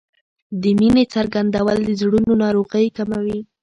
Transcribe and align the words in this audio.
د 0.61 0.63
مینې 0.79 1.03
څرګندول 1.13 1.77
د 1.83 1.89
زړونو 2.01 2.33
ناروغۍ 2.43 2.87
کموي. 2.97 3.39